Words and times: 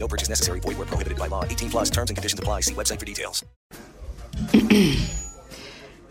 No 0.00 0.08
purchase 0.08 0.30
necessary. 0.30 0.60
Void 0.60 0.78
where 0.78 0.86
prohibited 0.86 1.18
by 1.18 1.26
law. 1.26 1.44
18 1.44 1.70
plus 1.70 1.90
terms 1.90 2.10
and 2.10 2.16
conditions 2.16 2.40
apply. 2.40 2.60
See 2.60 2.74
website 2.74 2.98
for 2.98 3.06
details. 3.06 3.44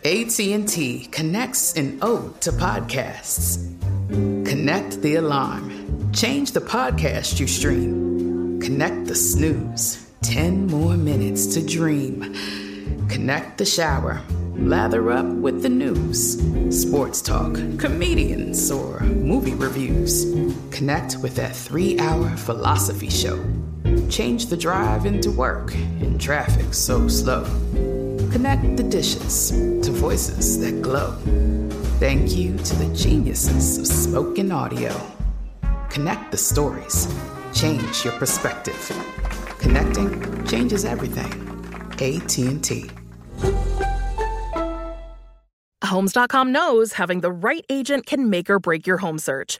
AT&T 0.06 1.08
connects 1.12 1.74
an 1.74 1.98
ode 2.02 2.40
to 2.42 2.52
podcasts. 2.52 3.58
Connect 4.46 5.02
the 5.02 5.16
alarm. 5.16 6.12
Change 6.14 6.52
the 6.52 6.62
podcast 6.62 7.40
you 7.40 7.48
stream. 7.48 8.62
Connect 8.62 9.08
the 9.08 9.16
snooze. 9.16 10.06
10 10.22 10.68
more 10.68 10.96
minutes 10.96 11.48
to 11.48 11.66
dream. 11.66 12.36
Connect 13.10 13.58
the 13.58 13.66
shower. 13.66 14.22
Lather 14.56 15.12
up 15.12 15.26
with 15.26 15.64
the 15.64 15.70
news. 15.70 16.38
Sports 16.70 17.22
talk, 17.22 17.54
comedians, 17.80 18.70
or 18.70 19.00
movie 19.00 19.56
reviews. 19.56 20.26
Connect 20.72 21.18
with 21.18 21.36
that 21.36 21.56
three 21.56 21.98
hour 22.00 22.30
philosophy 22.36 23.10
show. 23.10 23.38
Change 24.10 24.48
the 24.48 24.58
drive 24.58 25.06
into 25.06 25.30
work 25.32 25.74
in 25.76 26.18
traffic 26.18 26.74
so 26.74 27.08
slow. 27.08 27.44
Connect 28.32 28.76
the 28.76 28.84
dishes 28.84 29.52
to 29.52 29.92
voices 29.92 30.60
that 30.60 30.82
glow. 30.82 31.16
Thank 32.00 32.36
you 32.36 32.58
to 32.58 32.76
the 32.76 32.96
geniuses 32.96 33.78
of 33.78 33.86
spoken 33.86 34.52
audio. 34.52 34.96
Connect 35.90 36.32
the 36.32 36.38
stories. 36.38 37.08
Change 37.54 38.04
your 38.04 38.14
perspective. 38.14 38.92
Connecting 39.60 40.46
changes 40.48 40.86
everything. 40.86 41.32
AT&T. 42.02 42.90
Homes.com 45.84 46.52
knows 46.52 46.94
having 46.94 47.22
the 47.22 47.32
right 47.32 47.66
agent 47.70 48.06
can 48.06 48.30
make 48.30 48.50
or 48.50 48.60
break 48.60 48.88
your 48.88 48.98
home 48.98 49.20
search. 49.20 49.60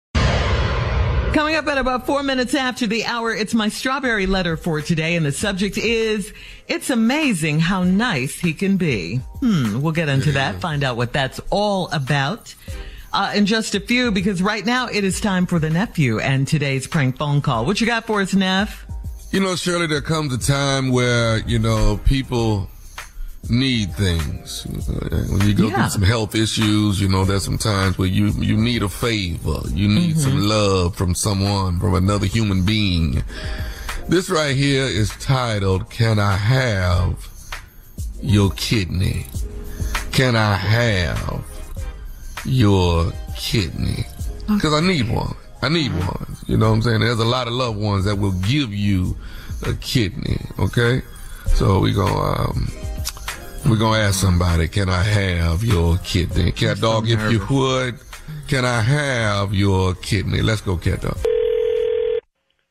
Coming 1.33 1.55
up 1.55 1.65
at 1.67 1.77
about 1.77 2.05
four 2.05 2.23
minutes 2.23 2.53
after 2.53 2.87
the 2.87 3.05
hour, 3.05 3.33
it's 3.33 3.53
my 3.53 3.69
strawberry 3.69 4.27
letter 4.27 4.57
for 4.57 4.81
today, 4.81 5.15
and 5.15 5.25
the 5.25 5.31
subject 5.31 5.77
is 5.77 6.33
It's 6.67 6.89
amazing 6.89 7.61
how 7.61 7.83
nice 7.83 8.37
he 8.37 8.53
can 8.53 8.75
be. 8.75 9.17
Hmm, 9.39 9.81
we'll 9.81 9.93
get 9.93 10.09
into 10.09 10.33
that, 10.33 10.59
find 10.59 10.83
out 10.83 10.97
what 10.97 11.13
that's 11.13 11.39
all 11.49 11.87
about. 11.93 12.53
Uh, 13.13 13.31
in 13.33 13.45
just 13.45 13.75
a 13.75 13.79
few, 13.79 14.11
because 14.11 14.41
right 14.41 14.65
now 14.65 14.87
it 14.87 15.05
is 15.05 15.21
time 15.21 15.45
for 15.45 15.57
the 15.57 15.69
nephew 15.69 16.19
and 16.19 16.45
today's 16.45 16.85
prank 16.85 17.17
phone 17.17 17.41
call. 17.41 17.65
What 17.65 17.79
you 17.79 17.87
got 17.87 18.05
for 18.05 18.19
us, 18.21 18.33
Neff? 18.33 18.85
You 19.31 19.39
know, 19.39 19.55
Shirley, 19.55 19.87
there 19.87 20.01
comes 20.01 20.33
a 20.33 20.37
time 20.37 20.91
where, 20.91 21.37
you 21.39 21.59
know, 21.59 21.97
people 22.03 22.69
need 23.51 23.93
things. 23.95 24.65
When 25.29 25.41
you 25.47 25.53
go 25.53 25.67
Yeah. 25.67 25.75
through 25.83 25.89
some 25.89 26.01
health 26.03 26.33
issues, 26.35 26.99
you 26.99 27.07
know, 27.07 27.25
there's 27.25 27.43
some 27.43 27.57
times 27.57 27.97
where 27.97 28.07
you, 28.07 28.27
you 28.39 28.57
need 28.57 28.81
a 28.83 28.89
favor. 28.89 29.61
You 29.73 29.87
need 29.87 30.17
some 30.19 30.39
love 30.47 30.95
from 30.95 31.13
someone, 31.13 31.79
from 31.79 31.93
another 31.93 32.25
human 32.25 32.63
being. 32.63 33.23
This 34.07 34.29
right 34.29 34.55
here 34.55 34.85
is 34.85 35.09
titled, 35.19 35.89
Can 35.89 36.17
I 36.19 36.35
Have 36.35 37.27
Your 38.21 38.51
Kidney? 38.51 39.27
Can 40.11 40.35
I 40.35 40.55
have 40.55 41.45
your 42.45 43.13
kidney? 43.37 44.05
Because 44.47 44.73
I 44.73 44.81
need 44.81 45.09
one. 45.09 45.35
I 45.61 45.69
need 45.69 45.91
one. 45.93 46.35
You 46.47 46.57
know 46.57 46.69
what 46.69 46.75
I'm 46.75 46.81
saying? 46.81 46.99
There's 46.99 47.19
a 47.19 47.25
lot 47.25 47.47
of 47.47 47.53
loved 47.53 47.77
ones 47.79 48.03
that 48.05 48.15
will 48.17 48.33
give 48.41 48.73
you 48.73 49.15
a 49.65 49.73
kidney. 49.75 50.37
Okay? 50.59 51.01
So 51.53 51.79
we 51.79 51.93
gonna, 51.93 52.13
um, 52.49 52.67
we're 53.65 53.77
gonna 53.77 53.99
ask 53.99 54.19
somebody, 54.19 54.67
can 54.67 54.89
I 54.89 55.03
have 55.03 55.63
your 55.63 55.97
kidney? 55.97 56.51
Cat 56.51 56.79
dog, 56.79 57.09
if 57.09 57.19
you 57.31 57.45
would, 57.49 57.99
can 58.47 58.65
I 58.65 58.81
have 58.81 59.53
your 59.53 59.95
kidney? 59.95 60.41
Let's 60.41 60.61
go, 60.61 60.77
cat 60.77 61.01
dog. 61.01 61.17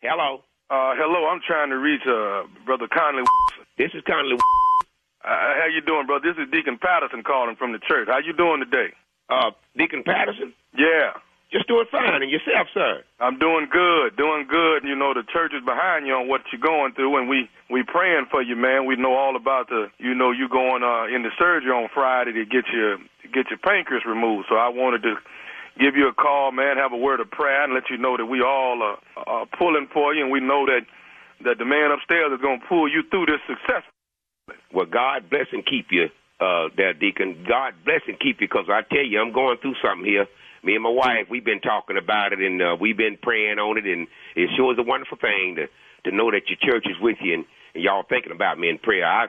Hello. 0.03 0.43
Uh, 0.71 0.95
hello, 0.95 1.27
I'm 1.29 1.41
trying 1.47 1.71
to 1.71 1.79
reach 1.79 2.03
uh, 2.07 2.45
Brother 2.65 2.87
Conley. 2.93 3.25
This 3.77 3.91
is 3.95 4.03
Conley. 4.07 4.37
Uh, 5.25 5.29
how 5.29 5.67
you 5.73 5.81
doing, 5.81 6.07
brother? 6.07 6.33
This 6.33 6.43
is 6.43 6.51
Deacon 6.51 6.79
Patterson 6.79 7.23
calling 7.23 7.57
from 7.57 7.73
the 7.73 7.79
church. 7.79 8.09
How 8.09 8.19
you 8.19 8.33
doing 8.33 8.61
today? 8.61 8.95
Uh, 9.29 9.51
Deacon 9.77 10.03
Patterson. 10.05 10.53
Yeah, 10.77 11.13
Just 11.53 11.67
doing 11.67 11.87
fine. 11.91 12.23
And 12.23 12.31
yourself, 12.31 12.69
sir? 12.73 13.03
I'm 13.19 13.39
doing 13.39 13.67
good, 13.71 14.17
doing 14.17 14.47
good. 14.49 14.85
You 14.85 14.95
know, 14.95 15.13
the 15.15 15.25
church 15.33 15.53
is 15.53 15.65
behind 15.65 16.07
you 16.07 16.15
on 16.15 16.29
what 16.29 16.43
you're 16.53 16.63
going 16.63 16.95
through, 16.95 17.19
and 17.19 17.29
we 17.29 17.51
we 17.69 17.83
praying 17.83 18.27
for 18.31 18.41
you, 18.41 18.55
man. 18.55 18.87
We 18.87 18.95
know 18.95 19.15
all 19.15 19.35
about 19.35 19.69
the, 19.69 19.91
you 19.99 20.15
know, 20.15 20.31
you 20.31 20.49
going 20.49 20.83
uh, 20.85 21.07
in 21.07 21.23
the 21.23 21.31
surgery 21.39 21.73
on 21.73 21.89
Friday 21.93 22.33
to 22.33 22.45
get 22.45 22.71
your 22.73 22.99
to 22.99 23.29
get 23.35 23.51
your 23.51 23.59
pancreas 23.59 24.07
removed. 24.07 24.47
So 24.49 24.55
I 24.55 24.69
wanted 24.69 25.03
to 25.03 25.17
give 25.79 25.97
you 25.97 26.07
a 26.09 26.15
call, 26.15 26.53
man, 26.53 26.77
have 26.77 26.93
a 26.93 26.97
word 26.97 27.19
of 27.19 27.31
prayer, 27.31 27.65
and 27.65 27.75
let 27.75 27.91
you 27.91 27.99
know 27.99 28.17
that 28.17 28.27
we 28.27 28.43
all 28.43 28.83
are, 28.83 28.99
are 29.27 29.47
pulling 29.59 29.89
for 29.93 30.15
you, 30.15 30.23
and 30.23 30.31
we 30.31 30.39
know 30.39 30.67
that 30.67 30.87
that 31.43 31.59
the 31.59 31.65
man 31.65 31.91
upstairs 31.91 32.31
is 32.33 32.41
going 32.41 32.61
to 32.61 32.67
pull 32.67 32.89
you 32.89 33.03
through 33.11 33.27
this 33.27 33.41
successfully. 33.49 33.91
Well, 34.73 34.87
God 34.87 35.29
bless 35.31 35.47
and 35.53 35.67
keep 35.67 35.87
you, 35.91 36.11
uh, 36.39 36.69
there, 36.77 36.93
Deacon. 36.93 37.45
God 37.49 37.75
bless 37.85 38.03
and 38.07 38.21
keep 38.21 38.41
you, 38.41 38.47
because 38.47 38.67
I 38.69 38.83
tell 38.83 39.05
you, 39.05 39.21
I'm 39.21 39.33
going 39.33 39.59
through 39.59 39.75
something 39.83 40.07
here. 40.07 40.27
Me 40.63 40.75
and 40.75 40.83
my 40.83 40.91
wife, 40.91 41.27
we've 41.31 41.45
been 41.45 41.61
talking 41.61 41.97
about 41.97 42.33
it, 42.33 42.41
and 42.41 42.61
uh, 42.61 42.77
we've 42.81 42.97
been 42.97 43.17
praying 43.23 43.59
on 43.59 43.79
it, 43.79 43.87
and 43.87 44.07
it 44.37 44.51
sure 44.57 44.73
is 44.73 44.79
a 44.79 44.83
wonderful 44.83 45.19
thing 45.19 45.57
to 45.57 45.67
to 46.09 46.17
know 46.17 46.31
that 46.31 46.49
your 46.49 46.57
church 46.61 46.87
is 46.89 46.97
with 47.01 47.19
you 47.21 47.35
and, 47.35 47.45
and 47.75 47.85
y'all 47.85 48.03
thinking 48.09 48.33
about 48.33 48.59
me 48.59 48.71
in 48.71 48.79
prayer. 48.79 49.05
I, 49.07 49.27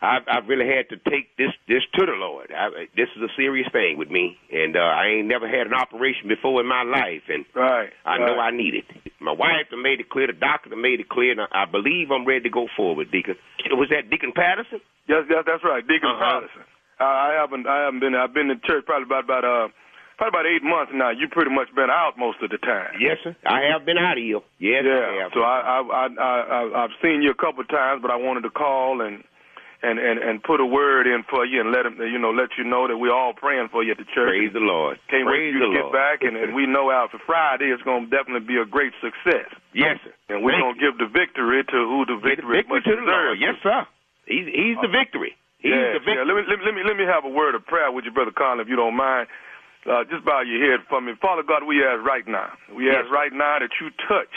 I, 0.00 0.18
I've 0.28 0.46
really 0.46 0.68
had 0.68 0.88
to 0.90 0.96
take 1.10 1.34
this 1.36 1.50
this 1.66 1.82
to 1.98 2.06
the 2.06 2.12
Lord. 2.12 2.52
I, 2.54 2.86
this 2.94 3.08
is 3.16 3.22
a 3.22 3.32
serious 3.36 3.66
thing 3.72 3.96
with 3.98 4.10
me, 4.10 4.36
and 4.52 4.76
uh, 4.76 4.80
I 4.80 5.06
ain't 5.18 5.26
never 5.26 5.48
had 5.48 5.66
an 5.66 5.74
operation 5.74 6.28
before 6.28 6.60
in 6.60 6.66
my 6.68 6.82
life, 6.84 7.22
and 7.28 7.44
Right. 7.54 7.90
I 8.04 8.18
know 8.18 8.38
I 8.38 8.50
need 8.50 8.74
it. 8.74 8.84
My 9.20 9.32
wife 9.32 9.66
done 9.70 9.82
made 9.82 9.98
it 9.98 10.10
clear. 10.10 10.26
The 10.28 10.34
doctor 10.34 10.70
done 10.70 10.82
made 10.82 11.00
it 11.00 11.08
clear. 11.08 11.32
And 11.32 11.40
I 11.40 11.62
I 11.62 11.64
believe 11.64 12.10
I'm 12.12 12.26
ready 12.26 12.42
to 12.44 12.50
go 12.50 12.68
forward, 12.76 13.10
Deacon. 13.10 13.34
Was 13.72 13.88
that 13.90 14.10
Deacon 14.10 14.32
Patterson? 14.36 14.80
Yes, 15.08 15.24
yes, 15.30 15.42
that's 15.46 15.64
right, 15.64 15.82
Deacon 15.86 16.10
Uh-huh. 16.10 16.40
Patterson. 16.40 16.62
Uh, 17.00 17.04
I 17.04 17.32
haven't, 17.40 17.66
I 17.66 17.84
haven't 17.84 18.00
been. 18.00 18.14
I've 18.14 18.32
been 18.34 18.50
in 18.50 18.60
church 18.64 18.84
probably 18.86 19.04
about 19.04 19.24
about 19.24 19.44
uh, 19.44 19.68
probably 20.18 20.32
about 20.34 20.46
eight 20.48 20.64
months 20.64 20.92
now. 20.94 21.10
You 21.10 21.28
pretty 21.28 21.50
much 21.54 21.68
been 21.74 21.90
out 21.90 22.18
most 22.18 22.42
of 22.42 22.50
the 22.50 22.58
time. 22.58 22.96
Yes, 23.00 23.18
sir. 23.22 23.36
I 23.46 23.68
have 23.72 23.84
been 23.86 23.98
out 23.98 24.18
of 24.18 24.24
here. 24.24 24.40
Yes, 24.58 24.84
I 24.84 24.88
Yeah. 24.88 25.22
have. 25.24 25.32
So 25.34 25.40
I, 25.44 25.58
I, 25.60 25.78
I, 25.80 26.04
I, 26.08 26.32
I, 26.40 26.60
I've 26.84 26.96
seen 27.02 27.22
you 27.22 27.30
a 27.30 27.38
couple 27.38 27.60
of 27.60 27.68
times, 27.68 28.00
but 28.02 28.10
I 28.10 28.16
wanted 28.16 28.42
to 28.42 28.50
call 28.50 29.00
and. 29.00 29.22
And, 29.84 30.00
and 30.00 30.16
and 30.18 30.40
put 30.42 30.56
a 30.58 30.64
word 30.64 31.04
in 31.06 31.20
for 31.28 31.44
you 31.44 31.60
and 31.60 31.68
let 31.70 31.84
him 31.84 32.00
you 32.00 32.16
know 32.16 32.32
let 32.32 32.48
you 32.56 32.64
know 32.64 32.88
that 32.88 32.96
we're 32.96 33.12
all 33.12 33.36
praying 33.36 33.68
for 33.70 33.84
you 33.84 33.92
at 33.92 34.00
the 34.00 34.08
church. 34.16 34.32
Praise 34.32 34.50
the 34.56 34.64
Lord. 34.64 34.96
Can't 35.12 35.28
wait 35.28 35.36
Praise 35.36 35.52
for 35.52 35.60
you 35.60 35.62
to 35.68 35.76
get 35.76 35.84
Lord. 35.84 36.00
back, 36.00 36.16
and, 36.24 36.32
and 36.34 36.56
we 36.56 36.64
know 36.64 36.88
after 36.90 37.20
Friday 37.28 37.68
it's 37.68 37.84
going 37.84 38.08
to 38.08 38.10
definitely 38.10 38.48
be 38.48 38.56
a 38.56 38.64
great 38.64 38.96
success. 39.04 39.46
Yes, 39.76 40.00
sir. 40.00 40.16
And 40.32 40.40
we're 40.40 40.56
going 40.56 40.74
to 40.74 40.80
give 40.80 40.96
the 40.96 41.12
victory 41.12 41.60
to 41.60 41.78
who 41.92 42.08
the 42.08 42.16
Get 42.24 42.40
the 42.40 42.48
victory, 42.48 42.56
victory 42.64 42.72
much 42.72 42.84
to 42.88 42.96
the 42.96 43.04
deserves. 43.04 43.36
Lord. 43.36 43.44
Yes, 43.44 43.56
sir. 43.60 43.80
He's 44.24 44.48
he's 44.48 44.80
the 44.80 44.88
uh-huh. 44.88 44.96
victory. 44.96 45.32
He's 45.60 45.76
yeah, 45.76 46.00
the 46.00 46.02
victory. 46.02 46.24
yeah. 46.24 46.24
Let 46.24 46.34
me, 46.40 46.42
let 46.48 46.72
me 46.74 46.82
let 46.82 46.96
me 46.96 47.04
have 47.04 47.28
a 47.28 47.30
word 47.30 47.52
of 47.54 47.62
prayer 47.68 47.92
with 47.92 48.08
you, 48.08 48.16
brother 48.16 48.32
Conley, 48.32 48.64
if 48.64 48.72
you 48.72 48.80
don't 48.80 48.96
mind. 48.96 49.28
Uh, 49.86 50.02
just 50.10 50.24
bow 50.24 50.42
your 50.42 50.58
head 50.58 50.84
for 50.90 51.00
me. 51.00 51.14
Father 51.22 51.42
God, 51.46 51.62
we 51.62 51.78
ask 51.84 52.02
right 52.02 52.26
now. 52.26 52.50
We 52.74 52.90
ask 52.90 53.06
right 53.10 53.32
now 53.32 53.62
that 53.62 53.70
you 53.80 53.90
touch 54.10 54.34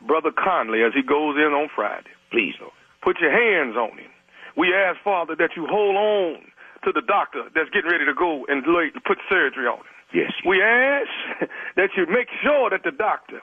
Brother 0.00 0.32
Conley 0.32 0.82
as 0.82 0.92
he 0.94 1.02
goes 1.02 1.36
in 1.36 1.52
on 1.52 1.68
Friday. 1.74 2.08
Please, 2.32 2.54
Lord. 2.60 2.72
Put 3.04 3.20
your 3.20 3.30
hands 3.30 3.76
on 3.76 3.98
him. 3.98 4.10
We 4.56 4.72
ask, 4.72 4.98
Father, 5.04 5.36
that 5.36 5.50
you 5.56 5.66
hold 5.68 5.94
on 5.94 6.40
to 6.84 6.92
the 6.92 7.02
doctor 7.06 7.44
that's 7.54 7.68
getting 7.70 7.90
ready 7.90 8.06
to 8.06 8.14
go 8.14 8.46
and 8.48 8.64
put 9.04 9.18
surgery 9.28 9.66
on 9.66 9.78
him. 9.78 9.94
Yes. 10.14 10.32
We 10.46 10.62
ask 10.62 11.12
that 11.76 11.90
you 11.96 12.06
make 12.08 12.28
sure 12.42 12.70
that 12.70 12.82
the 12.82 12.92
doctor 12.92 13.40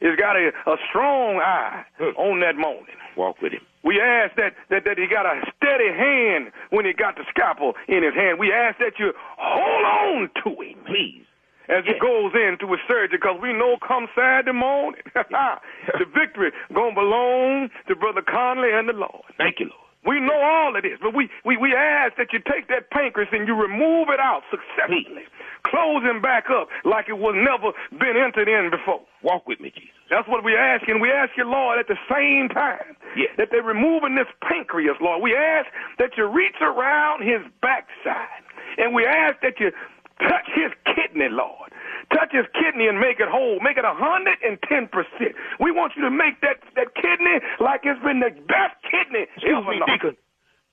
has 0.00 0.16
got 0.18 0.36
a, 0.36 0.50
a 0.66 0.76
strong 0.88 1.40
eye 1.40 1.84
on 2.16 2.40
that 2.40 2.56
morning. 2.56 2.96
Walk 3.16 3.40
with 3.42 3.52
him. 3.52 3.62
We 3.84 4.00
ask 4.00 4.34
that, 4.36 4.54
that, 4.70 4.84
that 4.84 4.96
he 4.98 5.06
got 5.06 5.26
a 5.26 5.44
steady 5.56 5.92
hand 5.92 6.50
when 6.70 6.86
he 6.86 6.92
got 6.92 7.16
the 7.16 7.24
scalpel 7.28 7.74
in 7.86 8.02
his 8.02 8.14
hand. 8.14 8.38
We 8.38 8.50
ask 8.52 8.78
that 8.78 8.98
you 8.98 9.12
hold 9.38 9.84
on 9.84 10.30
to 10.42 10.62
him. 10.62 10.78
Please. 10.86 11.24
As 11.68 11.84
he 11.86 11.96
goes 11.98 12.32
into 12.36 12.68
his 12.72 12.80
surgery, 12.88 13.16
because 13.20 13.40
we 13.40 13.52
know 13.52 13.76
come 13.80 14.06
Saturday 14.14 14.52
morning, 14.52 15.00
the 15.14 16.04
victory 16.12 16.52
going 16.74 16.94
to 16.94 17.00
belong 17.00 17.70
to 17.88 17.96
Brother 17.96 18.20
Conley 18.20 18.68
and 18.72 18.88
the 18.88 18.92
Lord. 18.92 19.24
Thank 19.38 19.60
you, 19.60 19.72
Lord. 19.72 19.84
We 20.04 20.20
know 20.20 20.36
all 20.36 20.76
of 20.76 20.82
this, 20.82 20.98
but 21.00 21.14
we, 21.14 21.30
we, 21.44 21.56
we 21.56 21.72
ask 21.72 22.16
that 22.16 22.32
you 22.32 22.40
take 22.40 22.68
that 22.68 22.90
pancreas 22.90 23.30
and 23.32 23.48
you 23.48 23.54
remove 23.54 24.08
it 24.12 24.20
out 24.20 24.42
successfully. 24.50 25.24
Close 25.64 26.02
him 26.04 26.20
back 26.20 26.44
up 26.52 26.68
like 26.84 27.08
it 27.08 27.16
was 27.16 27.32
never 27.32 27.72
been 27.98 28.20
entered 28.20 28.48
in 28.48 28.70
before. 28.70 29.00
Walk 29.24 29.48
with 29.48 29.58
me, 29.58 29.70
Jesus. 29.72 29.96
That's 30.10 30.28
what 30.28 30.44
we're 30.44 30.60
asking. 30.60 31.00
we 31.00 31.10
ask 31.10 31.32
you, 31.36 31.44
Lord, 31.48 31.78
at 31.80 31.88
the 31.88 31.96
same 32.12 32.48
time 32.52 32.94
Yes. 33.16 33.30
that 33.38 33.48
they're 33.50 33.64
removing 33.64 34.14
this 34.14 34.28
pancreas, 34.46 34.96
Lord. 35.00 35.22
We 35.22 35.34
ask 35.34 35.66
that 35.98 36.10
you 36.16 36.26
reach 36.28 36.60
around 36.60 37.24
his 37.24 37.40
backside, 37.62 38.44
and 38.78 38.94
we 38.94 39.06
ask 39.06 39.40
that 39.40 39.58
you 39.58 39.72
touch 40.20 40.46
his 40.54 40.70
kidney, 40.94 41.28
Lord. 41.32 41.72
Touch 42.12 42.30
his 42.32 42.44
kidney 42.52 42.86
and 42.86 43.00
make 43.00 43.18
it 43.18 43.28
whole. 43.32 43.58
Make 43.64 43.78
it 43.78 43.84
a 43.84 43.94
hundred 43.96 44.36
and 44.44 44.60
ten 44.68 44.86
percent. 44.92 45.32
We 45.58 45.72
want 45.72 45.94
you 45.96 46.02
to 46.04 46.10
make 46.12 46.38
that 46.42 46.60
that 46.76 46.94
kidney 46.94 47.40
like 47.60 47.80
it's 47.84 47.98
been 48.04 48.20
the 48.20 48.30
best 48.46 48.76
kidney 48.84 49.24
Excuse 49.34 49.56
ever 49.56 49.70
me, 49.72 49.80
known. 49.80 49.88
Deacon. 49.88 50.16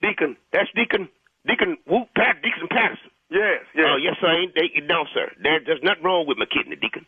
Deacon. 0.03 0.37
That's 0.51 0.69
Deacon. 0.75 1.07
Deacon 1.47 1.77
Whoop 1.87 2.09
Pat 2.15 2.43
Deacon 2.43 2.67
Patterson. 2.69 3.09
Yes, 3.31 3.63
yes. 3.73 3.87
Oh, 3.87 3.95
yes, 3.95 4.15
sir. 4.19 4.27
Ain't 4.29 4.53
they, 4.55 4.69
no, 4.85 5.05
sir. 5.15 5.31
There, 5.41 5.61
there's 5.65 5.81
nothing 5.81 6.03
wrong 6.03 6.27
with 6.27 6.37
my 6.37 6.45
kidney, 6.51 6.75
Deacon. 6.75 7.05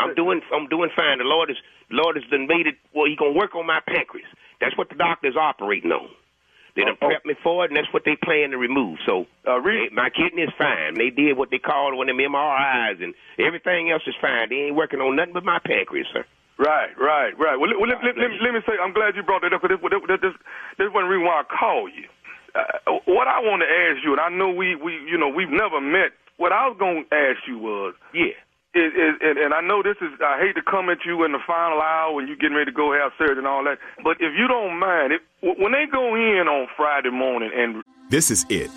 I'm 0.00 0.14
doing, 0.14 0.40
I'm 0.54 0.66
doing 0.68 0.90
fine. 0.96 1.18
The 1.18 1.24
Lord 1.24 1.50
is, 1.50 1.56
the 1.90 1.96
Lord 1.96 2.16
has 2.16 2.24
done 2.30 2.46
made 2.46 2.66
it. 2.66 2.76
Well, 2.94 3.06
He 3.06 3.16
gonna 3.16 3.32
work 3.32 3.54
on 3.54 3.66
my 3.66 3.80
pancreas. 3.86 4.28
That's 4.60 4.76
what 4.76 4.88
the 4.88 4.94
doctor's 4.96 5.36
operating 5.36 5.92
on. 5.92 6.08
They 6.76 6.82
done 6.84 6.96
Oh, 7.02 7.08
prepped 7.08 7.24
me 7.26 7.34
for 7.42 7.64
it, 7.64 7.70
and 7.70 7.76
that's 7.76 7.92
what 7.92 8.04
they 8.04 8.14
plan 8.16 8.50
to 8.50 8.58
remove. 8.58 8.98
So 9.06 9.26
Uh, 9.46 9.58
re- 9.60 9.86
eh, 9.86 9.88
my 9.92 10.08
kidney 10.10 10.42
is 10.42 10.52
fine. 10.56 10.94
They 10.94 11.10
did 11.10 11.36
what 11.36 11.50
they 11.50 11.58
called 11.58 11.94
one 11.96 12.08
of 12.08 12.16
them 12.16 12.24
MRIs, 12.32 13.02
and 13.02 13.14
everything 13.38 13.90
else 13.90 14.02
is 14.06 14.14
fine. 14.20 14.48
They 14.50 14.70
ain't 14.70 14.76
working 14.76 15.00
on 15.00 15.16
nothing 15.16 15.32
but 15.34 15.44
my 15.44 15.58
pancreas, 15.58 16.06
sir. 16.12 16.24
Right, 16.58 16.90
right, 17.00 17.32
right. 17.38 17.56
Well, 17.58 17.70
let, 17.70 17.80
well, 17.80 17.88
let, 17.88 18.04
let, 18.04 18.16
let, 18.18 18.30
me- 18.30 18.38
let 18.42 18.52
me 18.54 18.60
say, 18.66 18.74
I'm 18.80 18.92
glad 18.92 19.16
you 19.16 19.22
brought 19.22 19.42
that 19.42 19.52
up 19.52 19.62
because 19.62 19.78
this, 19.80 19.90
this, 20.06 20.20
this, 20.20 20.34
this 20.78 20.92
one 20.92 21.06
reason 21.06 21.24
why 21.24 21.40
I 21.40 21.44
called 21.44 21.90
you. 21.96 22.06
Uh, 22.54 22.98
what 23.06 23.26
I 23.28 23.38
want 23.40 23.62
to 23.62 23.68
ask 23.70 24.04
you, 24.04 24.12
and 24.12 24.20
I 24.20 24.28
know 24.28 24.50
we, 24.50 24.74
we, 24.76 24.92
you 25.10 25.16
know, 25.16 25.28
we've 25.28 25.48
never 25.50 25.80
met. 25.80 26.12
What 26.36 26.52
I 26.52 26.66
was 26.68 26.76
going 26.78 27.04
to 27.08 27.14
ask 27.16 27.38
you 27.48 27.58
was, 27.58 27.60
Yeah. 27.60 27.64
is, 27.64 27.68
is, 27.70 27.79
and, 29.42 29.54
I 29.54 29.60
know 29.60 29.82
this 29.82 29.96
is, 30.00 30.10
I 30.20 30.38
hate 30.38 30.54
to 30.54 30.62
come 30.62 30.88
at 30.90 30.98
you 31.04 31.24
in 31.24 31.32
the 31.32 31.38
final 31.46 31.80
hour 31.80 32.14
when 32.14 32.26
you're 32.26 32.36
getting 32.36 32.56
ready 32.56 32.70
to 32.70 32.76
go 32.76 32.92
have 32.92 33.12
surgery 33.18 33.38
and 33.38 33.46
all 33.46 33.64
that, 33.64 33.78
but 34.04 34.16
if 34.20 34.32
you 34.36 34.46
don't 34.48 34.78
mind, 34.78 35.12
if, 35.12 35.22
when 35.58 35.72
they 35.72 35.86
go 35.90 36.14
in 36.14 36.46
on 36.48 36.68
Friday 36.76 37.10
morning 37.10 37.50
and 37.54 37.82
This 38.10 38.30
is 38.30 38.44
it. 38.48 38.70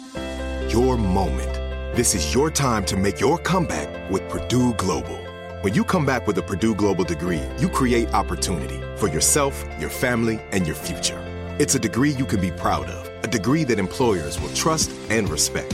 Your 0.71 0.97
moment. 0.97 1.53
This 1.95 2.15
is 2.15 2.33
your 2.33 2.49
time 2.49 2.85
to 2.85 2.97
make 2.97 3.19
your 3.19 3.37
comeback 3.37 4.09
with 4.09 4.27
Purdue 4.29 4.73
Global. 4.75 5.19
When 5.61 5.73
you 5.73 5.83
come 5.83 6.05
back 6.05 6.27
with 6.27 6.37
a 6.37 6.41
Purdue 6.41 6.75
Global 6.75 7.03
degree, 7.03 7.41
you 7.59 7.69
create 7.69 8.13
opportunity 8.13 8.81
for 8.97 9.07
yourself, 9.07 9.63
your 9.79 9.89
family, 9.89 10.39
and 10.51 10.65
your 10.65 10.75
future. 10.75 11.19
It's 11.59 11.75
a 11.75 11.79
degree 11.79 12.11
you 12.11 12.25
can 12.25 12.41
be 12.41 12.51
proud 12.51 12.87
of, 12.87 13.23
a 13.23 13.27
degree 13.27 13.63
that 13.65 13.77
employers 13.77 14.41
will 14.41 14.53
trust 14.53 14.91
and 15.09 15.29
respect. 15.29 15.73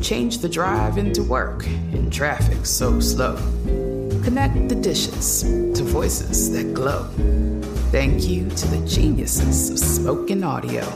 Change 0.00 0.38
the 0.38 0.48
drive 0.48 0.96
into 0.98 1.22
work 1.22 1.66
in 1.66 2.10
traffic 2.10 2.64
so 2.64 3.00
slow. 3.00 3.36
Connect 4.24 4.68
the 4.68 4.74
dishes 4.74 5.42
to 5.42 5.82
voices 5.82 6.50
that 6.52 6.72
glow. 6.74 7.04
Thank 7.90 8.26
you 8.26 8.48
to 8.48 8.68
the 8.68 8.86
geniuses 8.86 9.70
of 9.70 9.78
spoken 9.78 10.42
audio. 10.42 10.86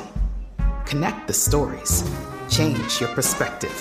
Connect 0.87 1.27
the 1.27 1.33
stories. 1.33 2.03
Change 2.51 3.01
your 3.01 3.11
perspective. 3.11 3.73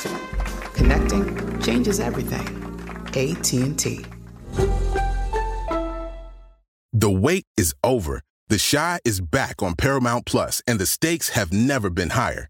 Connecting 0.74 1.62
changes 1.62 2.00
everything. 2.00 2.48
AT&T. 3.15 4.06
The 6.92 7.10
wait 7.12 7.46
is 7.58 7.74
over. 7.84 8.22
The 8.50 8.60
Chi 8.72 9.00
is 9.06 9.22
back 9.22 9.63
on 9.63 9.75
Paramount 9.75 10.25
Plus, 10.25 10.62
and 10.68 10.80
the 10.80 10.86
stakes 10.86 11.30
have 11.30 11.53
never 11.53 11.89
been 11.89 12.12
higher. 12.12 12.50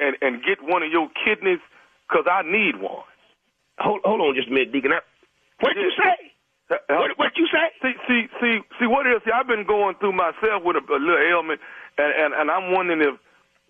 and 0.00 0.16
and 0.22 0.42
get 0.44 0.58
one 0.62 0.82
of 0.82 0.90
your 0.92 1.08
kidneys? 1.24 1.60
Cause 2.10 2.24
I 2.30 2.42
need 2.42 2.80
one. 2.80 3.04
Hold, 3.78 4.00
hold 4.04 4.20
on 4.20 4.34
just 4.36 4.48
a 4.48 4.52
minute, 4.52 4.72
Deacon. 4.72 4.92
I, 4.92 5.00
what 5.60 5.74
did 5.74 5.82
you 5.84 5.92
say? 5.98 6.32
Uh, 6.70 6.76
uh, 6.88 6.98
what, 6.98 7.18
what 7.18 7.32
you 7.36 7.46
say? 7.52 7.66
See, 7.82 7.94
see, 8.08 8.22
see, 8.40 8.60
see. 8.80 8.86
What 8.86 9.06
is? 9.06 9.22
See, 9.24 9.32
I've 9.32 9.46
been 9.48 9.66
going 9.66 9.96
through 10.00 10.12
myself 10.12 10.64
with 10.64 10.76
a, 10.76 10.84
a 10.86 11.00
little 11.00 11.18
ailment, 11.20 11.60
and, 11.98 12.12
and 12.14 12.34
and 12.34 12.50
I'm 12.50 12.72
wondering 12.72 13.02
if, 13.02 13.14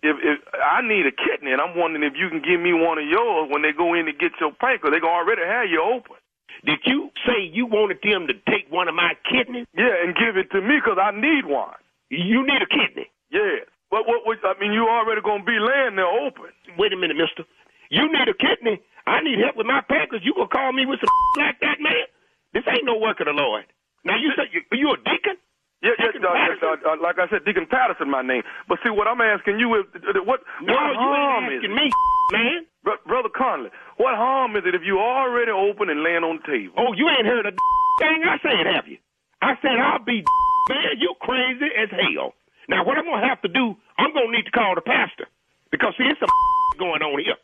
if 0.03 0.15
if 0.21 0.37
I 0.63 0.81
need 0.81 1.05
a 1.05 1.11
kidney, 1.13 1.51
and 1.51 1.61
I'm 1.61 1.77
wondering 1.77 2.03
if 2.03 2.13
you 2.17 2.29
can 2.29 2.41
give 2.41 2.61
me 2.61 2.73
one 2.73 2.97
of 2.97 3.05
yours 3.07 3.49
when 3.51 3.61
they 3.63 3.73
go 3.73 3.93
in 3.93 4.05
to 4.07 4.13
get 4.13 4.33
your 4.39 4.51
pancreas. 4.53 4.93
They 4.93 4.99
gonna 5.01 5.13
already 5.13 5.43
have 5.45 5.69
you 5.69 5.81
open. 5.83 6.17
Did 6.65 6.79
you 6.85 7.11
say 7.27 7.43
you 7.43 7.67
wanted 7.67 7.99
them 8.03 8.27
to 8.27 8.33
take 8.49 8.65
one 8.71 8.87
of 8.87 8.95
my 8.95 9.13
kidneys? 9.29 9.67
Yeah, 9.77 9.93
and 10.03 10.15
give 10.15 10.37
it 10.37 10.49
to 10.51 10.61
me 10.61 10.79
because 10.81 10.97
I 11.01 11.11
need 11.11 11.45
one. 11.45 11.75
You 12.09 12.45
need 12.47 12.61
a 12.63 12.67
kidney. 12.69 13.11
Yeah. 13.31 13.67
What, 13.89 14.07
what, 14.07 14.25
what? 14.25 14.37
I 14.43 14.53
mean, 14.59 14.73
you 14.73 14.83
already 14.87 15.21
gonna 15.21 15.43
be 15.43 15.55
laying 15.59 15.95
there 15.95 16.07
open. 16.09 16.51
Wait 16.77 16.91
a 16.93 16.97
minute, 16.97 17.15
Mister. 17.15 17.43
You 17.89 18.03
need 18.11 18.27
a 18.27 18.35
kidney. 18.35 18.81
I 19.07 19.23
need 19.23 19.39
help 19.39 19.55
with 19.55 19.65
my 19.67 19.79
pancreas. 19.87 20.23
You 20.25 20.33
gonna 20.35 20.51
call 20.51 20.73
me 20.73 20.85
with 20.85 20.99
some 20.99 21.13
like 21.39 21.59
that, 21.61 21.79
man? 21.79 22.05
This 22.53 22.63
ain't 22.67 22.83
no 22.85 22.97
work 22.99 23.19
of 23.21 23.27
the 23.27 23.35
Lord. 23.35 23.63
Now 24.03 24.17
you 24.19 24.31
say 24.35 24.51
you, 24.51 24.61
you 24.75 24.91
a 24.91 24.97
deacon? 24.97 25.39
Yeah, 25.83 25.93
yeah, 25.99 26.09
uh, 26.09 26.33
uh, 26.33 26.93
uh, 26.93 26.97
like 27.03 27.19
I 27.21 27.29
said, 27.29 27.45
Deacon 27.45 27.67
Patterson, 27.69 28.09
my 28.09 28.23
name. 28.25 28.41
But 28.67 28.79
see, 28.83 28.89
what 28.89 29.05
I'm 29.07 29.21
asking 29.21 29.59
you 29.59 29.77
is, 29.77 29.85
uh, 29.93 30.17
what, 30.25 30.41
no, 30.57 30.73
what 30.73 30.97
you 30.97 31.05
harm 31.05 31.43
ain't 31.45 31.53
is 31.53 31.69
asking 31.69 31.71
it? 31.71 31.75
me, 31.77 31.85
man. 32.33 32.59
Br- 32.83 33.03
Brother 33.05 33.29
Conley, 33.29 33.69
what 33.97 34.15
harm 34.17 34.55
is 34.57 34.63
it 34.65 34.73
if 34.73 34.81
you 34.81 34.97
already 34.97 35.51
open 35.51 35.89
and 35.93 36.01
laying 36.01 36.25
on 36.25 36.41
the 36.41 36.45
table? 36.49 36.73
Oh, 36.81 36.93
you 36.97 37.05
ain't 37.13 37.27
heard 37.29 37.45
a 37.45 37.51
thing 38.01 38.25
I 38.25 38.41
said, 38.41 38.65
have 38.73 38.87
you? 38.87 38.97
I 39.41 39.53
said 39.61 39.77
I'll 39.77 40.01
be 40.03 40.25
man. 40.69 40.97
You 40.97 41.13
crazy 41.21 41.69
as 41.77 41.89
hell. 41.93 42.33
Now 42.67 42.83
what 42.83 42.97
I'm 42.97 43.05
gonna 43.05 43.27
have 43.27 43.41
to 43.41 43.47
do, 43.47 43.75
I'm 43.97 44.13
gonna 44.13 44.31
need 44.31 44.45
to 44.45 44.51
call 44.51 44.75
the 44.75 44.81
pastor 44.81 45.27
because 45.71 45.93
see, 45.97 46.03
it's 46.05 46.19
some 46.19 46.29
going 46.77 47.01
on 47.01 47.19
here. 47.23 47.39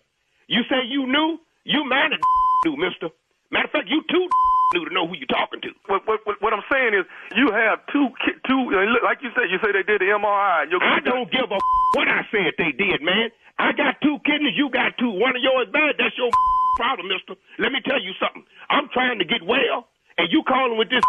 You 0.48 0.62
say 0.70 0.84
you 0.88 1.08
knew, 1.08 1.40
you 1.64 1.84
have 1.92 2.12
knew, 2.66 2.76
Mister. 2.78 3.10
Matter 3.52 3.66
of 3.66 3.72
fact, 3.72 3.88
you 3.90 4.04
too 4.10 4.28
knew 4.74 4.86
to 4.90 4.94
know 4.94 5.08
who 5.08 5.16
you're 5.16 5.30
talking 5.32 5.62
to. 5.62 5.70
What, 5.88 6.08
what, 6.08 6.20
what, 6.26 6.42
what 6.42 6.52
I'm 6.54 6.66
saying 6.72 6.94
is, 6.98 7.06
you 7.38 7.52
have 7.54 7.86
two, 7.94 8.10
two, 8.50 8.62
like 9.06 9.22
you 9.22 9.30
said, 9.38 9.48
you 9.54 9.60
say 9.64 9.72
they 9.72 9.86
did 9.86 10.02
the 10.02 10.10
MRI. 10.10 10.66
I 10.82 11.00
don't 11.06 11.30
give 11.32 11.48
a 11.52 11.60
what 11.94 12.08
I 12.10 12.26
said 12.32 12.58
they 12.58 12.74
did, 12.74 13.02
man. 13.02 13.30
I 13.60 13.72
got 13.72 14.02
two 14.02 14.18
kidneys, 14.26 14.58
you 14.58 14.70
got 14.74 14.98
two. 14.98 15.10
One 15.14 15.36
of 15.38 15.42
yours 15.42 15.70
bad. 15.72 15.96
That's 16.02 16.18
your 16.18 16.32
problem, 16.76 17.08
mister. 17.08 17.38
Let 17.60 17.72
me 17.72 17.80
tell 17.86 18.02
you 18.02 18.12
something. 18.18 18.44
I'm 18.70 18.90
trying 18.90 19.20
to 19.20 19.26
get 19.26 19.46
well, 19.46 19.86
and 20.18 20.32
you 20.32 20.42
calling 20.48 20.78
with 20.78 20.90
this. 20.90 21.06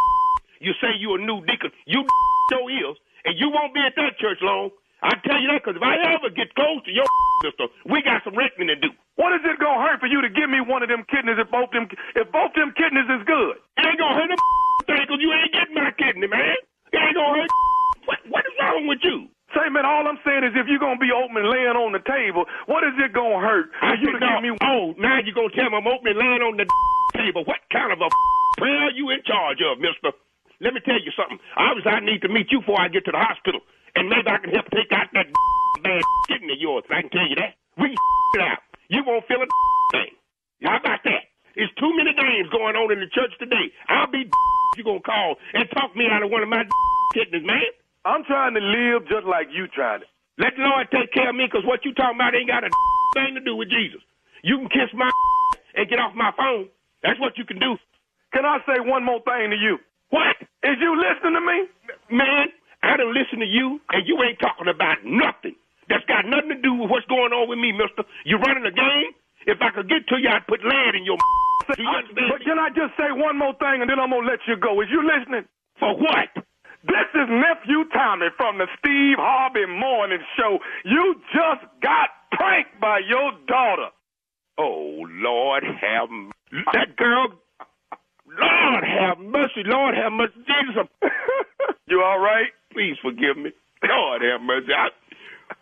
You 0.60 0.72
say 0.80 0.92
you 1.00 1.14
a 1.14 1.18
new 1.18 1.40
deacon. 1.46 1.72
You 1.86 2.04
your 2.50 2.70
ears, 2.70 2.96
and 3.24 3.34
you 3.40 3.48
won't 3.48 3.72
be 3.72 3.80
at 3.80 3.96
that 3.96 4.18
church 4.20 4.38
long. 4.42 4.70
I 5.02 5.16
tell 5.24 5.40
you 5.40 5.48
that 5.52 5.60
because 5.64 5.76
if 5.76 5.82
I 5.84 5.96
ever 6.16 6.28
get 6.32 6.54
close 6.54 6.84
to 6.84 6.92
your 6.92 7.04
sister, 7.44 7.68
we 7.84 8.00
got 8.02 8.24
some 8.24 8.36
reckoning 8.36 8.68
to 8.68 8.76
do. 8.76 8.90
What 9.16 9.32
is 9.36 9.40
it 9.44 9.60
gonna 9.60 9.80
hurt 9.80 9.92
for 10.04 10.12
you 10.12 10.20
to 10.20 10.28
give 10.28 10.52
me 10.52 10.60
one 10.60 10.84
of 10.84 10.92
them 10.92 11.00
kidneys 11.08 11.40
if 11.40 11.48
both 11.48 11.72
them 11.72 11.88
if 12.12 12.28
both 12.28 12.52
them 12.52 12.76
kidneys 12.76 13.08
is 13.08 13.24
good? 13.24 13.56
It 13.80 13.88
ain't 13.88 13.96
gonna 13.96 14.20
hurt 14.20 14.28
a 14.28 14.36
thing 14.84 15.00
because 15.00 15.16
you 15.24 15.32
ain't 15.32 15.48
getting 15.48 15.72
my 15.72 15.88
kidney, 15.96 16.28
man. 16.28 16.60
It 16.92 17.00
ain't 17.00 17.16
gonna 17.16 17.40
hurt. 17.40 17.48
What, 18.04 18.20
what 18.28 18.44
is 18.44 18.52
wrong 18.60 18.84
with 18.84 19.00
you? 19.00 19.32
Say, 19.56 19.64
man, 19.72 19.88
all 19.88 20.04
I'm 20.04 20.20
saying 20.28 20.44
is 20.44 20.52
if 20.60 20.68
you're 20.68 20.82
gonna 20.82 21.00
be 21.00 21.08
open 21.08 21.40
and 21.40 21.48
laying 21.48 21.72
on 21.72 21.96
the 21.96 22.04
table, 22.04 22.44
what 22.68 22.84
is 22.84 22.92
it 23.00 23.16
gonna 23.16 23.40
hurt 23.40 23.72
I 23.80 23.96
you 23.96 24.12
to 24.12 24.20
give 24.20 24.44
me? 24.44 24.52
Oh, 24.60 24.92
now 25.00 25.24
you 25.24 25.32
gonna 25.32 25.48
tell 25.56 25.72
me 25.72 25.80
I'm 25.80 25.88
opening 25.88 26.20
laying 26.20 26.44
on 26.44 26.60
the 26.60 26.68
table? 27.16 27.48
What 27.48 27.64
kind 27.72 27.88
of 27.88 28.04
a 28.04 28.12
prayer 28.60 28.92
are 28.92 28.92
you 28.92 29.08
in 29.08 29.24
charge 29.24 29.64
of, 29.64 29.80
Mister? 29.80 30.12
Let 30.60 30.76
me 30.76 30.84
tell 30.84 31.00
you 31.00 31.16
something. 31.16 31.40
Obviously, 31.56 31.96
I 31.96 32.04
need 32.04 32.20
to 32.20 32.28
meet 32.28 32.52
you 32.52 32.60
before 32.60 32.76
I 32.76 32.92
get 32.92 33.08
to 33.08 33.12
the 33.16 33.24
hospital, 33.24 33.64
and 33.96 34.12
maybe 34.12 34.28
I 34.28 34.36
can 34.36 34.52
help 34.52 34.68
take 34.68 34.92
out 34.92 35.08
that 35.16 35.32
bad 35.80 36.04
kidney 36.28 36.52
of 36.52 36.60
yours. 36.60 36.84
I 36.92 37.00
can 37.00 37.08
tell 37.08 37.24
you 37.24 37.40
that. 37.40 37.56
We 37.80 37.88
can 37.88 37.96
it 38.36 38.44
out. 38.44 38.60
You 38.92 39.00
won't 39.00 39.24
feel 39.24 39.40
a 39.40 39.48
thing. 39.94 40.10
How 40.66 40.82
about 40.82 41.06
that? 41.06 41.30
There's 41.54 41.70
too 41.78 41.94
many 41.94 42.10
games 42.18 42.50
going 42.50 42.74
on 42.74 42.90
in 42.90 42.98
the 42.98 43.10
church 43.14 43.30
today. 43.38 43.70
I'll 43.86 44.10
be 44.10 44.26
you 44.74 44.82
gonna 44.82 44.98
call 45.06 45.38
and 45.54 45.70
talk 45.70 45.94
me 45.94 46.10
out 46.10 46.26
of 46.26 46.34
one 46.34 46.42
of 46.42 46.50
my 46.50 46.66
kidneys, 47.14 47.46
man. 47.46 47.62
I'm 48.02 48.26
trying 48.26 48.58
to 48.58 48.60
live 48.60 49.06
just 49.06 49.22
like 49.22 49.46
you 49.54 49.70
trying 49.70 50.02
to. 50.02 50.06
Let 50.36 50.58
the 50.58 50.66
Lord 50.66 50.90
take 50.90 51.14
care 51.14 51.30
of 51.30 51.36
me, 51.38 51.46
because 51.46 51.62
what 51.62 51.86
you 51.86 51.94
talking 51.94 52.18
about 52.18 52.34
ain't 52.34 52.50
got 52.50 52.66
a 52.66 52.70
thing 53.14 53.38
to 53.38 53.40
do 53.40 53.54
with 53.54 53.70
Jesus. 53.70 54.02
You 54.42 54.58
can 54.58 54.68
kiss 54.68 54.90
my 54.92 55.06
and 55.78 55.86
get 55.86 56.02
off 56.02 56.12
my 56.18 56.34
phone. 56.34 56.66
That's 57.06 57.20
what 57.22 57.38
you 57.38 57.46
can 57.46 57.62
do. 57.62 57.78
Can 58.34 58.42
I 58.42 58.58
say 58.66 58.82
one 58.82 59.06
more 59.06 59.22
thing 59.22 59.54
to 59.54 59.56
you? 59.56 59.78
What? 60.10 60.34
Is 60.66 60.74
you 60.82 60.90
listening 60.98 61.38
to 61.38 61.42
me? 61.42 61.58
Man, 62.10 62.50
I 62.82 62.98
done 62.98 63.14
listen 63.14 63.38
to 63.38 63.46
you, 63.46 63.78
and 63.94 64.02
you 64.10 64.18
ain't 64.26 64.42
talking 64.42 64.66
about 64.66 65.06
nothing. 65.06 65.54
That's 65.88 66.04
got 66.10 66.26
nothing 66.26 66.50
to 66.50 66.60
do 66.60 66.74
with 66.74 66.90
what's 66.90 67.06
going 67.06 67.30
on 67.30 67.48
with 67.48 67.62
me, 67.62 67.70
mister. 67.70 68.02
You 68.26 68.42
running 68.42 68.66
a 68.66 68.74
game? 68.74 69.14
If 69.46 69.58
I 69.60 69.70
could 69.70 69.88
get 69.88 70.06
to 70.08 70.16
you, 70.20 70.28
I'd 70.28 70.46
put 70.46 70.64
lead 70.64 70.94
in 70.94 71.04
your 71.04 71.16
Do 71.76 71.82
you 71.82 71.88
understand? 71.88 72.28
but 72.30 72.40
can 72.44 72.58
I 72.58 72.68
just 72.70 72.96
say 72.96 73.12
one 73.12 73.38
more 73.38 73.54
thing 73.60 73.80
and 73.82 73.88
then 73.88 73.98
I'm 73.98 74.10
gonna 74.10 74.26
let 74.26 74.40
you 74.46 74.56
go? 74.56 74.80
Is 74.80 74.88
you 74.90 75.04
listening? 75.04 75.44
For 75.78 75.94
what? 75.96 76.30
This 76.84 77.08
is 77.14 77.28
nephew 77.28 77.84
Tommy 77.92 78.28
from 78.36 78.58
the 78.58 78.66
Steve 78.78 79.16
Harvey 79.18 79.66
Morning 79.66 80.20
Show. 80.36 80.58
You 80.84 81.16
just 81.32 81.64
got 81.80 82.10
pranked 82.32 82.80
by 82.80 83.00
your 83.08 83.32
daughter. 83.48 83.88
Oh, 84.58 85.02
Lord 85.08 85.64
have 85.64 86.08
that 86.72 86.96
girl. 86.96 87.28
Lord 88.28 88.84
have 88.84 89.18
mercy. 89.18 89.62
Lord 89.64 89.94
have 89.96 90.12
mercy. 90.12 90.34
Jesus, 90.46 90.88
you 91.86 92.02
all 92.02 92.18
right? 92.18 92.52
please 92.74 92.96
forgive 93.00 93.38
me. 93.38 93.52
Lord 93.82 94.22
have 94.22 94.40
mercy. 94.42 94.72
I, 94.74 94.88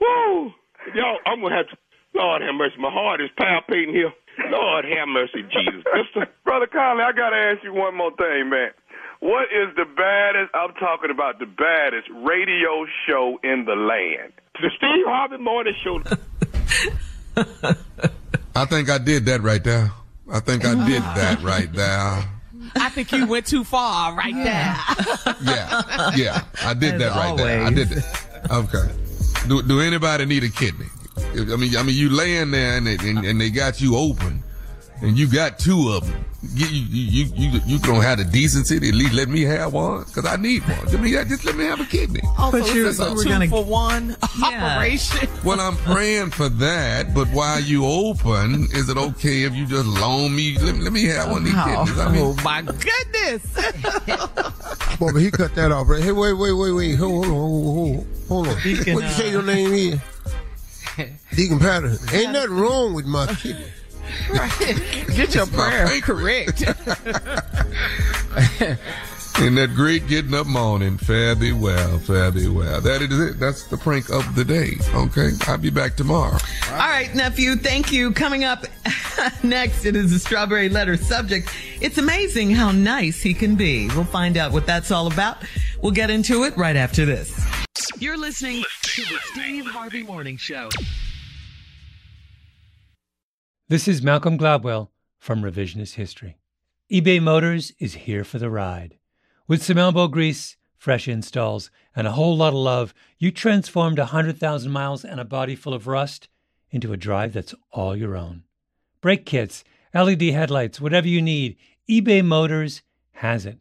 woo, 0.00 0.50
y'all, 0.94 1.18
I'm 1.26 1.40
gonna 1.40 1.56
have 1.56 1.68
to. 1.68 1.76
Lord 2.14 2.42
have 2.42 2.54
mercy. 2.54 2.74
My 2.78 2.90
heart 2.90 3.20
is 3.20 3.30
palpitating 3.36 3.94
here. 3.94 4.12
Lord 4.50 4.84
have 4.84 5.08
mercy, 5.08 5.42
Jesus. 5.42 5.84
Mister, 5.94 6.28
Brother 6.44 6.66
Conley, 6.66 7.02
I 7.04 7.12
gotta 7.12 7.36
ask 7.36 7.62
you 7.64 7.72
one 7.72 7.96
more 7.96 8.10
thing, 8.16 8.50
man. 8.50 8.70
What 9.20 9.44
is 9.44 9.74
the 9.76 9.84
baddest, 9.84 10.50
I'm 10.52 10.74
talking 10.74 11.10
about 11.10 11.38
the 11.38 11.46
baddest 11.46 12.08
radio 12.10 12.86
show 13.06 13.38
in 13.44 13.64
the 13.66 13.74
land? 13.76 14.32
the 14.60 14.70
Steve 14.76 15.06
Harvey 15.06 15.38
Morning 15.38 15.74
Show. 15.82 16.02
I 18.54 18.64
think 18.66 18.90
I 18.90 18.98
did 18.98 19.24
that 19.26 19.40
right 19.42 19.62
there. 19.62 19.90
I 20.30 20.40
think 20.40 20.64
I 20.64 20.74
did 20.86 21.02
that 21.02 21.40
right 21.42 21.72
there. 21.72 22.24
I 22.76 22.88
think 22.90 23.12
you 23.12 23.26
went 23.26 23.46
too 23.46 23.64
far 23.64 24.14
right 24.14 24.34
there. 24.34 24.76
Yeah, 25.42 26.10
yeah, 26.14 26.42
I 26.62 26.74
did 26.74 26.94
As 26.94 27.00
that 27.00 27.10
right 27.16 27.36
there. 27.36 27.62
I 27.64 27.70
did 27.70 27.88
that. 27.88 28.50
Okay. 28.50 28.92
Do 29.48 29.62
Do 29.62 29.80
anybody 29.80 30.24
need 30.26 30.44
a 30.44 30.48
kidney? 30.48 30.86
I 31.16 31.56
mean, 31.56 31.76
I 31.76 31.82
mean, 31.82 31.96
you 31.96 32.08
laying 32.10 32.50
there 32.50 32.76
and 32.76 32.86
they, 32.86 32.96
and, 32.96 33.18
and 33.24 33.40
they 33.40 33.50
got 33.50 33.80
you 33.80 33.96
open, 33.96 34.42
and 35.02 35.18
you 35.18 35.26
got 35.26 35.58
two 35.58 35.90
of 35.92 36.06
them. 36.06 36.24
You 36.54 36.66
you 36.66 37.24
you 37.26 37.32
you, 37.36 37.60
you 37.66 37.78
don't 37.78 38.02
have 38.02 38.18
the 38.18 38.24
decency 38.24 38.80
to 38.80 38.88
at 38.88 38.94
least 38.94 39.12
let 39.12 39.28
me 39.28 39.42
have 39.42 39.72
one 39.72 40.02
because 40.04 40.26
I 40.26 40.34
need 40.34 40.62
one. 40.62 40.80
Just, 40.88 40.98
me, 40.98 41.12
just 41.12 41.44
let 41.44 41.54
me 41.54 41.64
have 41.66 41.80
a 41.80 41.84
kidney. 41.84 42.20
Also, 42.36 42.58
But 42.58 42.74
you- 42.74 42.82
this 42.82 42.98
is 42.98 43.00
a 43.00 43.14
we're 43.14 43.22
two 43.22 43.28
gonna- 43.28 43.46
for 43.46 43.64
one 43.64 44.16
Yeah. 44.40 44.74
operation. 44.76 45.28
Well, 45.44 45.60
I'm 45.60 45.76
praying 45.76 46.30
for 46.30 46.48
that, 46.48 47.14
but 47.14 47.28
while 47.28 47.60
you 47.60 47.84
open, 47.86 48.64
is 48.72 48.88
it 48.88 48.96
okay 48.96 49.42
if 49.44 49.54
you 49.54 49.66
just 49.66 49.86
loan 49.86 50.34
me? 50.34 50.56
Let, 50.58 50.76
let 50.78 50.92
me 50.92 51.04
have 51.04 51.30
one 51.30 51.38
of 51.38 51.44
these 51.44 51.54
kidneys. 51.54 51.98
I 51.98 52.10
mean, 52.10 52.22
Oh 52.24 52.42
my 52.42 52.62
goodness! 52.62 53.42
Boy, 54.98 55.12
but 55.12 55.18
he 55.20 55.30
cut 55.30 55.54
that 55.54 55.70
off. 55.72 55.88
Right? 55.88 56.02
Hey, 56.02 56.12
wait, 56.12 56.32
wait, 56.32 56.52
wait, 56.52 56.72
wait. 56.72 56.94
Hold 56.96 57.24
on, 57.26 57.30
hold 57.30 57.54
on, 57.56 57.62
hold 57.64 57.98
on. 57.98 58.06
Hold 58.28 58.48
on. 58.48 58.62
Deacon, 58.62 58.94
what 58.94 59.04
you 59.04 59.10
say 59.10 59.28
uh, 59.28 59.32
your 59.32 59.42
name 59.42 59.72
is? 59.72 60.00
Deacon 61.34 61.58
Patterson. 61.58 62.14
Ain't 62.14 62.32
nothing 62.32 62.56
wrong 62.56 62.94
with 62.94 63.06
my 63.06 63.26
kidney. 63.34 63.66
Get 65.14 65.34
your 65.34 65.46
prayer 65.46 66.00
correct. 66.00 66.62
in 69.40 69.54
that 69.54 69.72
great 69.74 70.06
getting 70.08 70.34
up 70.34 70.46
morning, 70.46 70.98
fare 70.98 71.34
thee 71.34 71.52
well, 71.52 71.98
fare 71.98 72.30
thee 72.30 72.48
well. 72.48 72.80
That 72.80 73.02
is 73.02 73.18
it. 73.18 73.40
That's 73.40 73.64
the 73.64 73.76
prank 73.76 74.10
of 74.10 74.34
the 74.34 74.44
day. 74.44 74.72
Okay, 74.94 75.30
I'll 75.46 75.58
be 75.58 75.70
back 75.70 75.96
tomorrow. 75.96 76.36
All 76.70 76.78
right, 76.78 77.14
nephew, 77.14 77.56
thank 77.56 77.92
you. 77.92 78.12
Coming 78.12 78.44
up 78.44 78.66
next, 79.42 79.84
it 79.84 79.96
is 79.96 80.12
a 80.12 80.18
strawberry 80.18 80.68
letter 80.68 80.96
subject. 80.96 81.54
It's 81.80 81.98
amazing 81.98 82.50
how 82.50 82.72
nice 82.72 83.22
he 83.22 83.34
can 83.34 83.56
be. 83.56 83.88
We'll 83.88 84.04
find 84.04 84.36
out 84.36 84.52
what 84.52 84.66
that's 84.66 84.90
all 84.90 85.06
about. 85.06 85.38
We'll 85.80 85.92
get 85.92 86.10
into 86.10 86.44
it 86.44 86.56
right 86.56 86.76
after 86.76 87.04
this. 87.04 87.51
You're 87.98 88.18
listening 88.18 88.64
to 88.82 89.02
the 89.02 89.18
Steve 89.32 89.66
Harvey 89.66 90.02
Morning 90.02 90.36
Show. 90.36 90.68
This 93.68 93.88
is 93.88 94.02
Malcolm 94.02 94.36
Gladwell 94.36 94.88
from 95.18 95.42
Revisionist 95.42 95.94
History. 95.94 96.36
eBay 96.90 97.22
Motors 97.22 97.72
is 97.78 97.94
here 97.94 98.24
for 98.24 98.38
the 98.38 98.50
ride. 98.50 98.98
With 99.46 99.62
some 99.62 99.78
elbow 99.78 100.08
grease, 100.08 100.56
fresh 100.76 101.08
installs, 101.08 101.70
and 101.96 102.06
a 102.06 102.12
whole 102.12 102.36
lot 102.36 102.48
of 102.48 102.54
love, 102.54 102.92
you 103.18 103.30
transformed 103.30 103.98
100,000 103.98 104.70
miles 104.70 105.04
and 105.04 105.20
a 105.20 105.24
body 105.24 105.54
full 105.54 105.72
of 105.72 105.86
rust 105.86 106.28
into 106.70 106.92
a 106.92 106.96
drive 106.96 107.32
that's 107.32 107.54
all 107.70 107.96
your 107.96 108.16
own. 108.16 108.42
Brake 109.00 109.24
kits, 109.24 109.64
LED 109.94 110.22
headlights, 110.22 110.80
whatever 110.80 111.08
you 111.08 111.22
need, 111.22 111.56
eBay 111.88 112.24
Motors 112.24 112.82
has 113.12 113.46
it. 113.46 113.58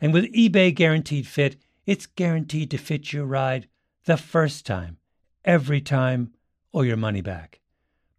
And 0.00 0.12
with 0.12 0.32
eBay 0.34 0.74
Guaranteed 0.74 1.26
Fit, 1.26 1.56
it's 1.90 2.06
guaranteed 2.06 2.70
to 2.70 2.78
fit 2.78 3.12
your 3.12 3.24
ride 3.24 3.66
the 4.04 4.16
first 4.16 4.64
time, 4.64 4.96
every 5.44 5.80
time, 5.80 6.32
or 6.72 6.84
your 6.84 6.96
money 6.96 7.20
back. 7.20 7.58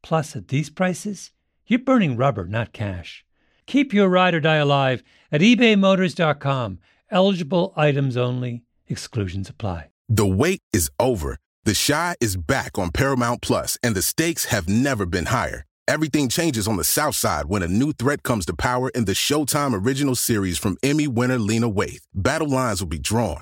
Plus, 0.02 0.36
at 0.36 0.50
these 0.50 0.70
prices, 0.70 1.32
you're 1.66 1.80
burning 1.80 2.18
rubber, 2.18 2.46
not 2.46 2.74
cash. 2.74 3.24
Keep 3.68 3.94
your 3.94 4.10
ride 4.10 4.34
or 4.34 4.42
die 4.42 4.58
alive 4.58 5.02
at 5.32 5.40
ebaymotors.com. 5.40 6.80
Eligible 7.10 7.72
items 7.78 8.18
only, 8.18 8.66
exclusions 8.90 9.48
apply. 9.48 9.88
The 10.10 10.28
wait 10.28 10.60
is 10.74 10.92
over. 11.00 11.38
The 11.64 11.74
Chi 11.88 12.16
is 12.20 12.36
back 12.36 12.78
on 12.78 12.92
Paramount 12.92 13.42
Plus, 13.42 13.78
and 13.82 13.96
the 13.96 14.02
stakes 14.02 14.46
have 14.46 14.68
never 14.68 15.06
been 15.06 15.28
higher. 15.28 15.66
Everything 15.88 16.30
changes 16.30 16.68
on 16.68 16.78
the 16.78 16.84
South 16.84 17.16
Side 17.16 17.48
when 17.48 17.64
a 17.64 17.68
new 17.68 17.92
threat 17.92 18.24
comes 18.24 18.46
to 18.46 18.54
power 18.54 18.90
in 18.90 19.06
the 19.06 19.14
Showtime 19.14 19.74
original 19.74 20.16
series 20.16 20.58
from 20.58 20.78
Emmy 20.84 21.08
winner 21.08 21.38
Lena 21.38 21.70
Waithe. 21.70 22.06
Battle 22.14 22.50
lines 22.50 22.82
will 22.82 22.88
be 22.88 23.00
drawn, 23.00 23.42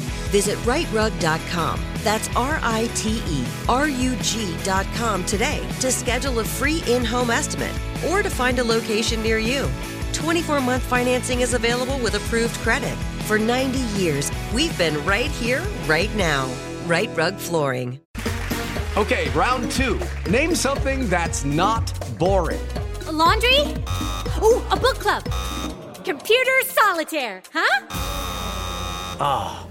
Visit 0.31 0.57
riterug.com. 0.59 1.79
That's 2.03 2.27
R 2.35 2.59
I 2.63 2.89
T 2.95 3.21
E 3.27 3.45
R 3.67 3.87
U 3.89 4.15
G.com 4.21 5.25
today 5.25 5.67
to 5.81 5.91
schedule 5.91 6.39
a 6.39 6.43
free 6.43 6.81
in 6.87 7.03
home 7.05 7.29
estimate 7.29 7.73
or 8.07 8.23
to 8.23 8.29
find 8.29 8.57
a 8.59 8.63
location 8.63 9.21
near 9.21 9.37
you. 9.37 9.69
24 10.13 10.61
month 10.61 10.83
financing 10.83 11.41
is 11.41 11.53
available 11.53 11.99
with 11.99 12.15
approved 12.15 12.55
credit. 12.59 12.95
For 13.27 13.37
90 13.37 13.79
years, 13.99 14.31
we've 14.53 14.75
been 14.77 15.03
right 15.05 15.29
here, 15.31 15.63
right 15.85 16.13
now. 16.15 16.49
Rite 16.85 17.15
Rug 17.15 17.35
Flooring. 17.35 17.99
Okay, 18.97 19.29
round 19.29 19.71
two. 19.71 19.99
Name 20.29 20.55
something 20.55 21.07
that's 21.07 21.45
not 21.45 21.93
boring. 22.17 22.59
A 23.07 23.11
laundry? 23.11 23.59
Ooh, 24.41 24.61
a 24.69 24.77
book 24.77 24.99
club. 24.99 25.23
Computer 26.03 26.61
solitaire, 26.65 27.41
huh? 27.53 27.85
Ah, 29.23 29.65
oh, 29.65 29.70